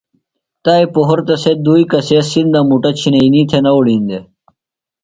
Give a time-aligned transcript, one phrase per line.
[0.63, 4.23] تائی پہُرتہ سے دُئی کسے سِندہ مُٹہ چِھئینی تھےۡ نہ اُڑِین دےۡ۔